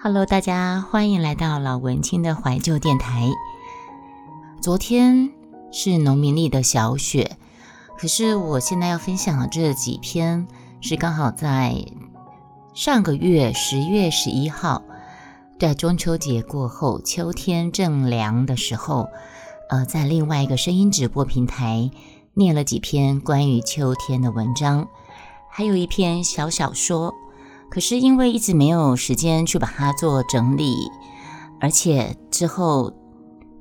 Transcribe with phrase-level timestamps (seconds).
[0.00, 3.28] Hello，大家欢迎来到老文青的怀旧电台。
[4.62, 5.32] 昨天
[5.72, 7.36] 是农民历的小雪，
[7.98, 10.46] 可是我现在要分享的这几篇
[10.80, 11.84] 是刚好在
[12.74, 14.84] 上个月十月十一号，
[15.58, 19.08] 在中秋节过后，秋天正凉的时候，
[19.68, 21.90] 呃，在另外一个声音直播平台
[22.34, 24.86] 念了几篇关于秋天的文章，
[25.50, 27.12] 还有一篇小小说。
[27.70, 30.74] 可是因为一直没有时间去把它做整理，
[31.60, 32.92] 而且之后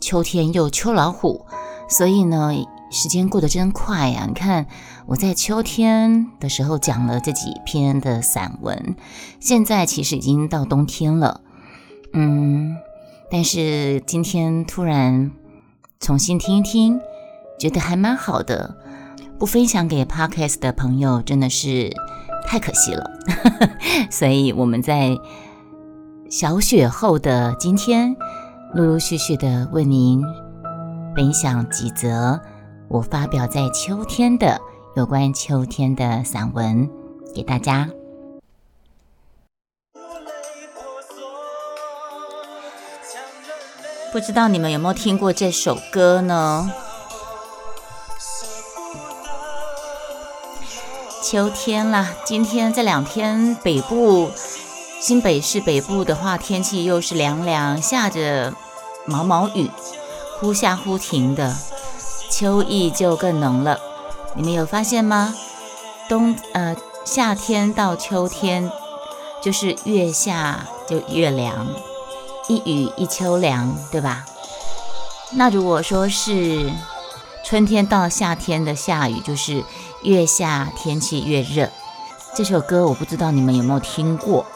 [0.00, 1.44] 秋天又秋老虎，
[1.88, 2.50] 所以呢，
[2.90, 4.24] 时间过得真快呀！
[4.26, 4.66] 你看
[5.06, 8.96] 我在秋天的时候讲了这几篇的散文，
[9.38, 11.42] 现在其实已经到冬天了，
[12.14, 12.76] 嗯，
[13.30, 15.30] 但是今天突然
[16.00, 17.00] 重新听一听，
[17.58, 18.76] 觉得还蛮好的，
[19.38, 21.94] 不分享给 Podcast 的朋友真的是。
[22.50, 23.08] 太可惜了，
[24.10, 25.16] 所以我们在
[26.28, 28.16] 小雪后的今天，
[28.74, 30.20] 陆陆续续的为您
[31.14, 32.40] 分享几则
[32.88, 34.60] 我发表在秋天的
[34.96, 36.90] 有关秋天的散文
[37.32, 37.88] 给大家。
[44.12, 46.68] 不知道你们有没有听过这首歌呢？
[51.30, 54.32] 秋天了，今天这两天北部
[55.00, 58.52] 新北市北部的话，天气又是凉凉，下着
[59.06, 59.70] 毛毛雨，
[60.40, 61.56] 忽下忽停的，
[62.32, 63.78] 秋意就更浓了。
[64.34, 65.32] 你们有发现吗？
[66.08, 68.68] 冬呃夏天到秋天，
[69.40, 71.68] 就是越下就越凉，
[72.48, 74.26] 一雨一秋凉，对吧？
[75.34, 76.72] 那如果说是
[77.50, 79.64] 春天到夏天的下雨，就是
[80.04, 81.68] 越下天气越热。
[82.32, 84.46] 这首歌我不知道你们有没有听过。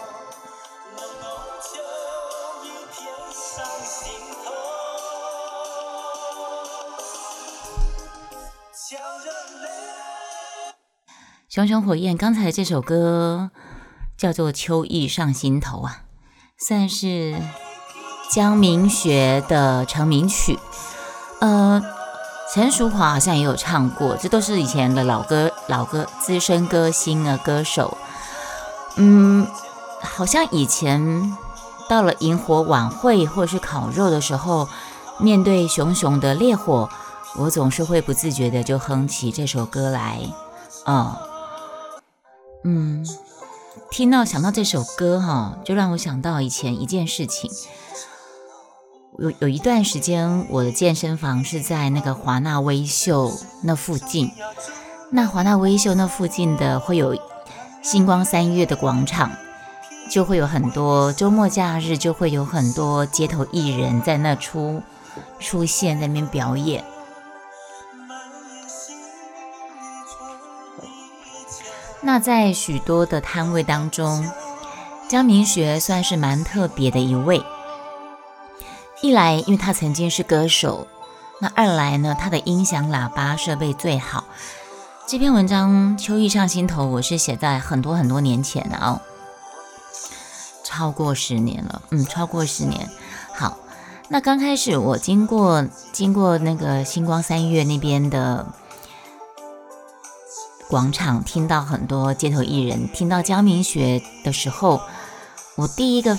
[11.48, 13.51] 熊熊火焰，刚才这首歌
[14.17, 16.05] 叫做《秋意上心头》啊，
[16.57, 17.35] 算是
[18.30, 20.61] 江明学的成名曲。
[21.41, 21.93] 呃。
[22.52, 27.96] 陈淑华好像也有唱过，这都是以前的老歌，老歌资深歌星啊，歌手。
[28.96, 29.46] 嗯，
[30.00, 31.36] 好像以前
[31.88, 34.68] 到了萤火晚会或者是烤肉的时候，
[35.18, 36.88] 面对熊熊的烈火，
[37.36, 40.20] 我总是会不自觉的就哼起这首歌来。
[40.84, 41.16] 哦，
[42.62, 43.05] 嗯，
[43.90, 47.50] 听到想到这首歌哈，就让我想到以前一件事情。
[49.17, 53.30] 有有一段时间，我的健身房是在那个华纳微秀
[53.63, 54.30] 那附近。
[55.11, 57.17] 那华纳微秀那附近的会有
[57.80, 59.30] 星光三月的广场，
[60.11, 64.83] 就会有很多周末假日就会有很多街头艺人在那出
[65.39, 66.85] 出现在那边表演。
[72.01, 74.29] 那在许多的摊位当中，
[75.08, 77.41] 江明学算是蛮特别的一位。
[79.05, 80.87] 一来，因为他曾经是歌手；
[81.39, 84.25] 那二来呢，他的音响喇叭设备最好。
[85.07, 89.03] 这篇文章《秋意上心头》，我是写在很多很多年前的哦，
[90.65, 92.89] 超过十年了，嗯，超过十年。
[93.35, 93.59] 好，
[94.09, 98.47] 那刚开始我经过经过那个星光三月那边的
[100.67, 104.81] 广场，听到很多街头艺人，听到江明学的时候，
[105.57, 106.17] 我第一个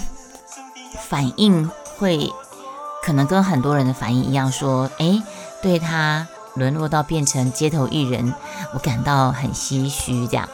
[0.99, 1.67] 反应
[1.97, 2.31] 会。
[3.05, 5.21] 可能跟很多人的反应一样，说：“哎，
[5.61, 8.33] 对他沦落到变成街头艺人，
[8.73, 10.49] 我感到很唏嘘。”这样，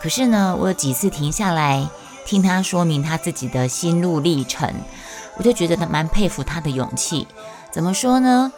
[0.00, 1.88] 可是呢，我有几次停下来
[2.24, 4.72] 听他说明他自己的心路历程，
[5.38, 7.26] 我就觉得他蛮佩服他的勇气。
[7.72, 8.52] 怎么说呢？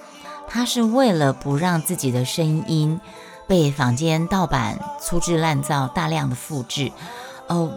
[0.46, 3.00] 他是为了不让自己的声音
[3.46, 6.92] 被坊间盗版、粗制滥造、大量的复制。
[7.46, 7.72] 哦，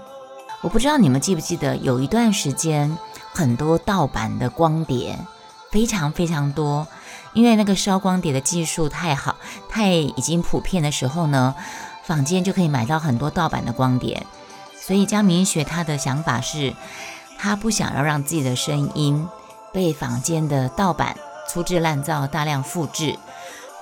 [0.60, 2.98] 我不知道你们记不记得，有一段时间
[3.34, 5.18] 很多盗版的光碟。
[5.74, 6.88] 非常非常多，
[7.34, 9.38] 因为那个烧光碟的技术太好，
[9.68, 11.56] 太已经普遍的时候呢，
[12.04, 14.24] 坊间就可以买到很多盗版的光碟。
[14.80, 16.76] 所以江明学他的想法是，
[17.40, 19.28] 他不想要让自己的声音
[19.72, 21.18] 被坊间的盗版
[21.50, 23.18] 粗制滥造、大量复制。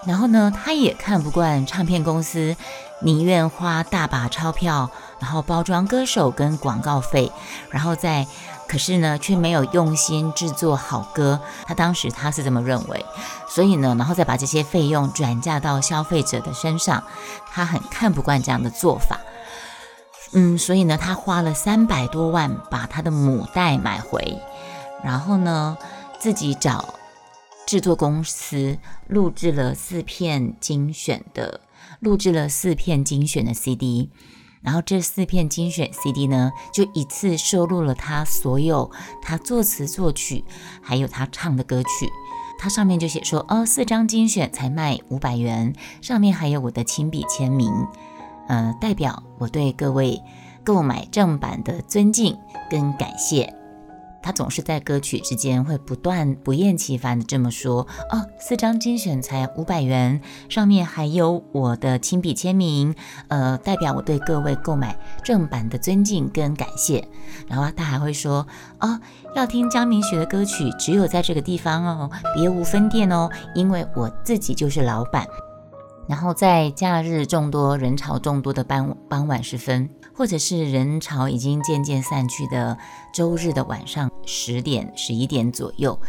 [0.05, 2.55] 然后呢，他也看不惯唱片公司
[3.01, 4.89] 宁愿花大把钞票，
[5.19, 7.29] 然后包装歌手跟广告费，
[7.69, 8.25] 然后再。
[8.71, 11.41] 可是呢，却没有用心制作好歌。
[11.65, 13.05] 他当时他是这么认为，
[13.49, 17.03] 所以呢，然后再把这些费用转嫁到消费者的身上，
[17.51, 19.19] 他很看不惯这样的做法。
[20.31, 24.39] 嗯，所以呢，他花了三百多万把他的母带买回，
[25.03, 25.77] 然后呢，
[26.17, 26.93] 自己找
[27.67, 31.59] 制作公司录制了四片精选的，
[31.99, 34.09] 录制了四片精选的 CD，
[34.61, 38.89] 然后这四片精选 CD 呢，就一次收录了他所有
[39.21, 40.45] 他作词作曲，
[40.81, 42.09] 还有他唱的歌曲。
[42.59, 47.71] 它上面就写说，哦，四张精选才卖五百元，上面还有我的亲笔签名。
[48.47, 50.21] 呃，代表我对各位
[50.63, 52.37] 购买正版的尊敬
[52.69, 53.60] 跟感谢。
[54.21, 62.93] 他总是在歌曲之间会不断不厌其烦的这么说：哦，四张精选才五百元，上面还有我的亲笔签名。
[63.27, 67.07] 呃，代表我对各位购买正版的尊敬跟感谢。
[67.47, 68.45] 然后他还会说：
[68.79, 68.99] 哦，
[69.35, 75.25] 要听江明学的歌曲，只有在这个地方哦，别无分店哦，因为我自己就是老板。
[76.07, 79.89] 然后在假日众多人潮众多的傍傍晚时分，
[80.21, 82.77] 或者是人潮已经渐渐散去的
[83.11, 85.99] 周日的晚上十点、十一点左右，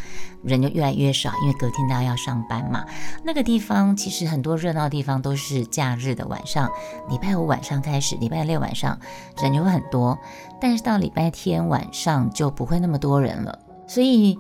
[0.43, 2.85] 人就越来越少，因为隔天大家要上班嘛。
[3.25, 6.71] 那个地方其实很多热闹地方都是假日的晚上，
[7.09, 9.01] 礼拜五晚上开始，礼拜六晚上
[9.43, 10.19] 人就会很多，
[10.61, 14.37] 但是到礼拜天晚上就不会那么多人了，所以。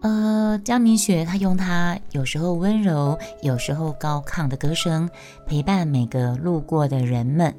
[0.00, 5.08] 呃，江明雪，她用她有时候温柔、有时候高亢的歌声
[5.46, 7.54] 陪伴每个路过的人们。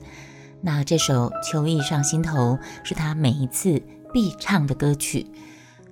[0.65, 3.83] 那这首《秋意上心头》是他每一次
[4.13, 5.27] 必唱的歌曲，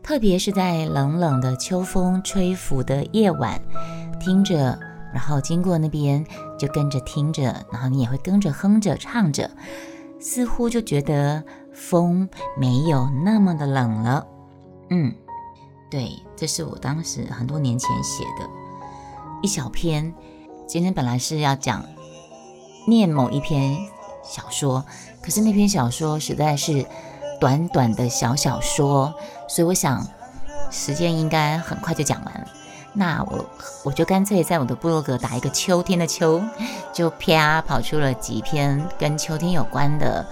[0.02, 3.62] 特别是在冷冷的秋风吹拂的夜晚，
[4.18, 4.80] 听着，
[5.14, 6.26] 然后经过那边
[6.58, 9.52] 就跟着听着，然后你也会跟着哼着唱着，
[10.22, 14.26] 似乎就觉得风没有那么的冷了。
[14.90, 15.14] 嗯。
[15.90, 18.50] 对，这是我当时很多年前写的
[19.42, 20.14] 一小篇。
[20.66, 21.84] 今天本来是要讲
[22.88, 23.78] 念某一篇
[24.24, 24.86] 小说，
[25.22, 26.86] 可是那篇小说实在是
[27.40, 29.14] 短短的小小说，
[29.48, 30.08] 所以我想
[30.70, 32.48] 时间应该很快就讲完了。
[32.94, 33.46] 那我
[33.84, 36.42] 我就干脆在我的部落格打一个秋天的秋，
[36.94, 40.26] 就啪跑出了几篇跟秋天有关的。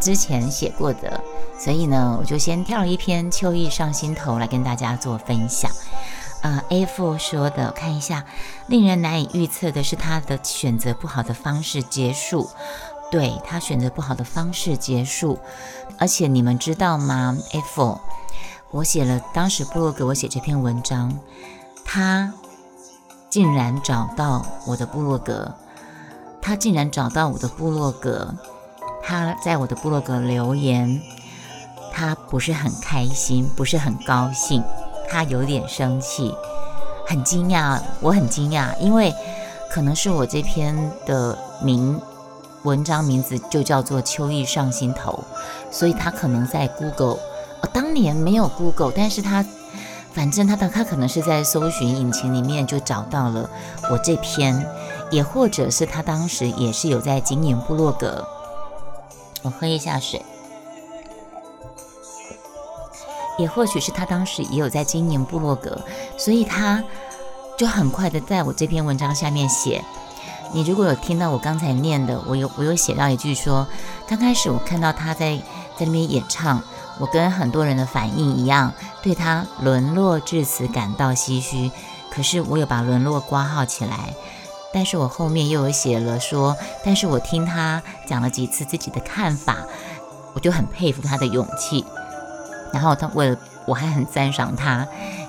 [0.00, 1.20] 之前写过的，
[1.58, 5.70] 所以呢，我就先挑了一篇《秋意上心头》来跟大家做分享。
[6.40, 8.24] 呃，A4 说的，看一下，
[8.66, 12.48] 令人难以预测的是他的选择不好的方式结束。
[13.10, 15.38] 对他选择不好的方式结束，
[15.98, 17.98] 而且你们知道吗？A4，
[18.70, 21.18] 我写了当时部落格我写这篇文章，
[21.84, 22.32] 他
[23.28, 25.52] 竟然找到我的部落格，
[26.40, 28.34] 他竟然找到我的部落格。
[29.02, 31.00] 他在我的部落格留言，
[31.92, 34.62] 他不是很开心，不是很高兴，
[35.08, 36.32] 他有点生气，
[37.08, 39.12] 很惊讶，我很惊讶，因为
[39.70, 42.00] 可能是我这篇的名
[42.62, 45.24] 文章名字就叫做《秋意上心头》，
[45.74, 47.18] 所以他可能在 Google，
[47.62, 49.44] 哦，当年没有 Google，但是他
[50.12, 53.48] 反正他的他可能是在搜寻引擎里面就找到了
[53.90, 54.66] 我这篇，
[55.10, 58.26] 也或者是他当时也是有在经营部落格。
[59.42, 60.22] 我喝一下水，
[63.38, 65.80] 也或许是他当时也有在经营部落格，
[66.18, 66.84] 所以他
[67.56, 69.82] 就很快的在我这篇文章下面写。
[70.52, 73.66] 你如果有听到我刚才念的，我有我有写到一句说，
[74.08, 75.36] 刚开始我看到他在
[75.76, 76.62] 在那边演唱，
[76.98, 81.70] 我跟很多人的反应一样，对他沦落至此感到唏嘘。
[82.10, 84.14] 可是我有把沦落挂号起来。
[84.72, 89.56] 但是我后面又有写了说，但是我听他讲了几次自己的看法，
[90.32, 91.84] 我就很佩服他的勇气。
[92.72, 94.86] 然后他为了我还很赞赏他，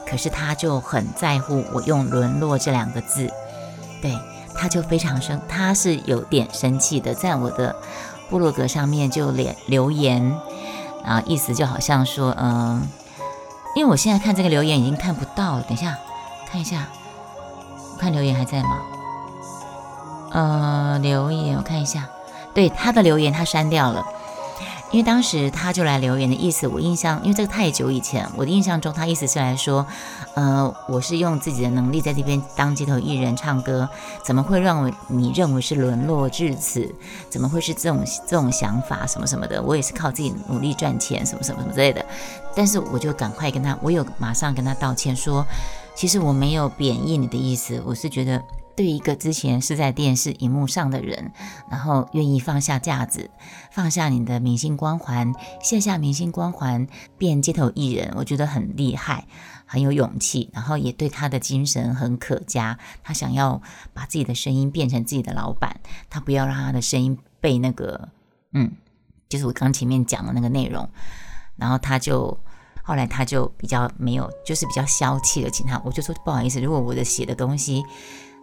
[0.07, 3.31] 可是他就很在乎我用“沦落”这两个字，
[3.99, 4.15] 对，
[4.55, 7.75] 他就非常生，他是有点生气的，在我的
[8.29, 10.37] 部落格上面就连留言，
[11.03, 12.87] 啊，意思就好像说，嗯，
[13.75, 15.97] 因为我现在看这个留言已经看不到了，等一下
[16.49, 16.87] 看一下，
[17.99, 18.81] 看留言还在吗？
[20.31, 22.07] 呃，留言我看一下，
[22.53, 24.05] 对他的留言他删掉了，
[24.91, 29.85] 因为当时他就来留言的意思，我印象，因为这个太久以前，我的印象中他意思是来说，
[30.33, 33.87] 呃，我是用自己的能力在这边当街头艺人唱歌，
[34.21, 36.93] 怎么会让你认为是沦落至此？
[37.29, 39.61] 怎么会是这种这种想法什么什么的？
[39.63, 42.05] 我也是靠自己努力赚钱，什么什么什么之类的。
[42.53, 45.47] 但是我就赶快跟他，我有马上跟他道歉说，
[45.95, 48.43] 其实我没有贬义你的意思，我是觉得。
[48.73, 51.33] 对一个之前是在电视荧幕上的人，
[51.69, 53.29] 然后愿意放下架子，
[53.69, 59.27] 放下你的明星光环，卸下明星光环，变街头艺人，我觉得很厉害，
[59.65, 62.79] 很有勇气，然后也对他的精神很可嘉。
[63.03, 63.61] 他想要
[63.93, 68.09] 把自己的声音变成自己的老板，他不要让他的声音被那个
[68.53, 68.71] 嗯
[69.27, 70.89] 就是我刚前面讲的那个内容，
[71.57, 72.39] 然后他就
[72.91, 77.81] 后来他就比较没有，就是比较消气的请他，我就说不好意思，如果我的写的东西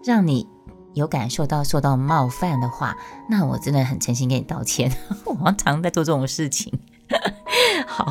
[0.02, 0.48] 让你
[0.94, 2.96] 有感受到受到冒犯的话，
[3.28, 4.90] 那我真的很诚心给你道歉。
[5.26, 6.72] 我常常在做这种事情。
[7.86, 8.10] 好。